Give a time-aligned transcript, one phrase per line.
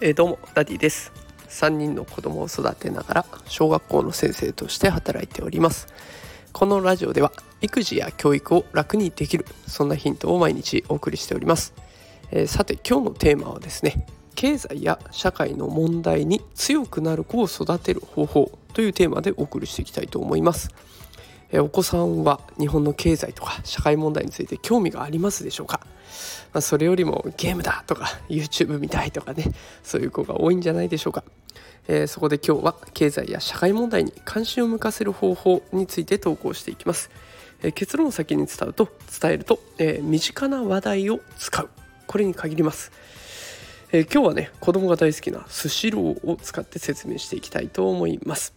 [0.00, 1.12] えー、どうもダディです。
[1.48, 5.86] 3人の子供を育てながら小学校の先生として働いております。
[6.52, 7.32] このラジオでは
[7.62, 11.72] 育児や教育を楽にできるそんなヒントを毎日お送りしております、
[12.30, 20.70] えー、さて今日のテーマはですね経済や社会の問題に強くなる子を育てる方法というテーマでお送りしていきたいと思います。
[21.52, 25.80] えお子さんは日本の経済とか社会問題について興味がありますでしょうか、
[26.52, 29.44] まあ、それよりもゲームだとか YouTube 見たいとかね
[29.82, 31.22] そういう子が多いんじゃないでしょうか、
[31.88, 37.10] えー、そこで今日は経済や社会問題に関心を向かせる方法について投稿していきます、
[37.62, 38.88] えー、結論を先に伝うと
[39.20, 41.68] 伝えると、えー、身近な話題を使う。
[42.06, 42.92] これに限ります。
[43.90, 48.54] え今日はね子供が大好きなスシローを使って説明していきたいと思います、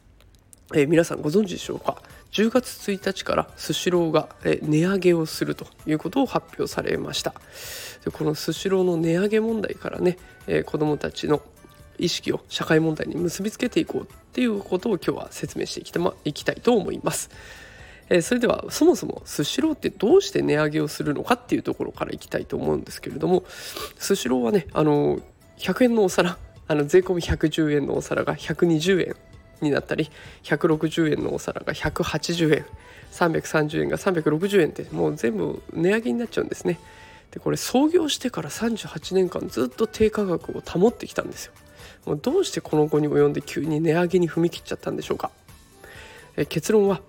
[0.74, 2.02] え皆さんご存知でしょうか？
[2.36, 7.34] 10月1日からスシローが値上げをするということを発表されました
[8.04, 11.42] でこのスシローの値上げ問題からね、えー、子どもたちの
[11.98, 17.30] 意識を社会問題に結びつけていこうっていうことを今日は説明していきた,、ま、いきたいと思います。
[18.10, 23.46] えー、それではそもそもスシローってどうして値上げをするのかっていうところからいきたいと思うんですけれども
[23.98, 25.20] スシローはねあの
[25.58, 26.38] 100円のお皿
[26.68, 29.16] あの税込み110円のお皿が120円
[29.62, 30.10] になったり
[30.44, 32.66] 160円のお皿が180円
[33.12, 36.80] 330円が360円ってもう全部値上げになっちゃうんですね。
[37.32, 41.54] でこれ創業してから38年間ずっと低価格を保ってきたんですよ。
[42.06, 45.32] もうどうしてこの後に及んで急に値上げに踏み切っちゃったんでしょうか。
[46.38, 47.02] え結論は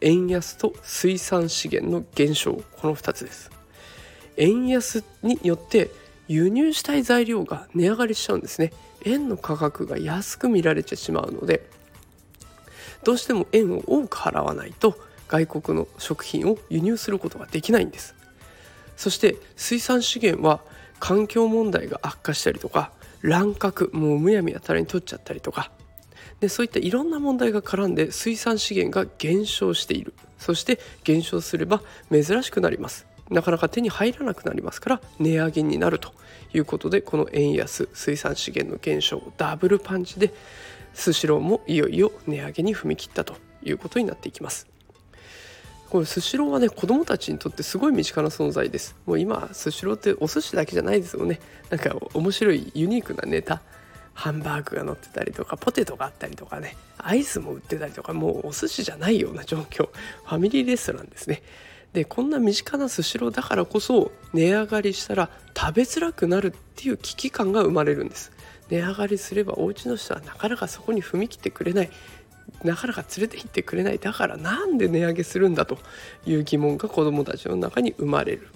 [0.00, 2.62] 円安と水産資源の減少。
[2.80, 3.50] この2つです。
[4.36, 5.90] 円安によって
[6.28, 8.72] 輸入したい材料が値上がりしちゃうんですね。
[9.04, 11.68] 円の価格が安く見られてしまうので
[13.04, 14.96] どうしても円を多く払わないと
[15.28, 18.14] 外国の食品を輸入することができないんです。
[18.96, 20.60] そして水産資源は
[21.00, 25.70] 環境問題が悪化したりとか乱獲もうむやみやたらに取っちゃったりとか。
[26.40, 30.14] でそういったいろんな問題が絡んで水産資源が減少している。
[30.38, 31.80] そして減少すれば
[32.10, 33.06] 珍しくなります。
[33.30, 36.12] なかなか手に入らなくなりますから値上げになると
[36.52, 40.34] いうことでこの円安水産資源の減少ダブルパンチで
[40.94, 44.66] スシローもいよいよ値上げに踏み切ったということになっていきます。
[45.90, 48.96] これスシローはね子供たちにとってすごい身近な存在です。
[49.06, 51.40] もう今スシローってお寿司だけじゃないですよね。
[51.70, 53.62] なんか面白いユニークなネタ。
[54.12, 56.76] ハンバーグが乗ってたりとかポテトがあったりとかね。
[56.98, 59.88] アイスも売ってたりとかもうお寿司じゃないような状況。
[59.88, 61.42] ファミリーレストランですね。
[61.92, 68.32] でこんな身近なスシローだからこそ値上がりしたら食べづらくなるっていう危機感が生まれるんです。
[68.74, 71.90] 値上がりすればお家の人はなかなかそこに踏み切ってくれない。
[72.64, 73.98] なかなか連れて行ってくれない。
[73.98, 75.78] だからなんで値上げするんだと
[76.26, 78.48] いう疑問が子どもたちの中に生まれる。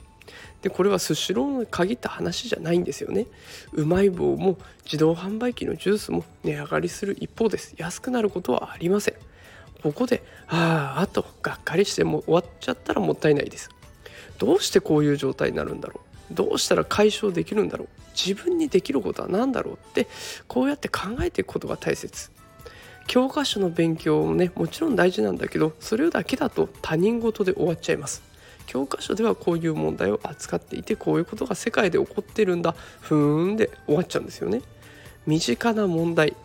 [0.62, 3.26] でこれはスシローに限った話じゃないんですよね。
[3.74, 7.74] うまい棒も自動販売機のジュースも値上がりする一方です。
[7.76, 9.14] 安くなることはありません。
[9.84, 13.70] ここであああとがっかりしても終わっちゃったらもったいないです。
[14.38, 16.07] どうしてこういう状態になるんだろう。
[16.30, 17.88] どうしたら解消できるんだろう？
[18.12, 20.06] 自分にできることは何だろうって
[20.46, 22.30] こうやって考えていくことが大切。
[23.06, 28.22] 教科書の勉強もねもちろん大事なんだけどそれだけだと他人事で終わっちゃいます。
[28.66, 34.60] 教科書ではこういう問題を扱っていてこういうことが世界で起こってるんだふーんで終わっちゃうんですよね。
[35.26, 36.36] 身近な問題。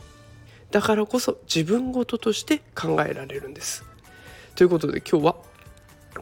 [0.71, 3.83] だからこそ自分事として考えられるんです。
[4.55, 5.35] ということで今日は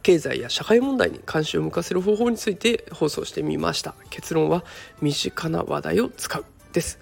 [0.04, 3.94] 経済や社会問題に関心を向かせる方法について放送してみました。
[4.10, 4.64] 結論は
[5.02, 7.00] 身近な話題を使うです。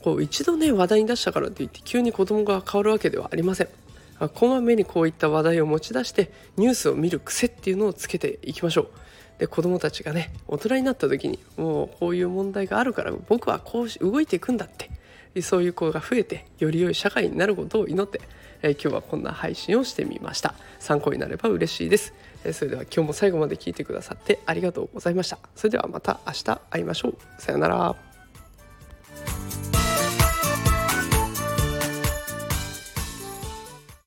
[0.00, 3.68] こう一度ね話題に出したからといって急に子供が変わるわけではありません。
[4.34, 8.88] こまめにこういった話題を持ち出してニュースを見る癖っていうのをつけていきましょう。
[9.38, 14.90] で子供たちがね大人になった時にもうこういう問題があるから僕はこう動いていくんだって。
[15.42, 18.20] そういう子が増えてより良い社会になることを祈って
[18.62, 20.54] えー、今日はこんな配信をしてみました。
[20.78, 22.14] 参考になれば嬉しいです、
[22.44, 25.38] えー、それでは今日も最後まで聞いてくださってありがとうございました。
[25.54, 27.16] それではまた明日会いましょう。
[27.38, 28.05] さようなら。